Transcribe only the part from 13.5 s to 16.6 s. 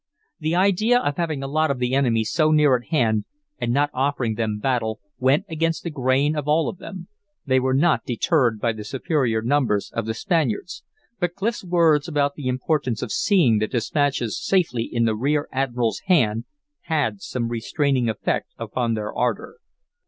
the dispatches safely in the rear admiral's hand